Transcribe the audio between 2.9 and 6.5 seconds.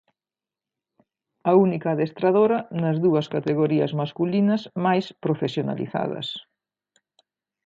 dúas categorías masculinas máis profesionalizadas.